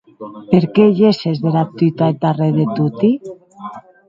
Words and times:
Per 0.53 0.61
qué 0.77 0.85
gesses 0.99 1.41
dera 1.43 1.63
tuta 1.83 2.09
eth 2.15 2.19
darrèr 2.25 2.51
de 2.57 2.65
toti? 2.81 3.11